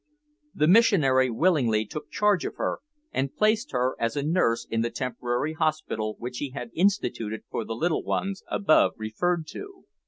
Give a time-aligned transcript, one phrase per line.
[0.55, 2.79] The missionary willingly took charge of her,
[3.11, 7.63] and placed her as a nurse in the temporary hospital which he had instituted for
[7.63, 9.85] the little ones above referred to.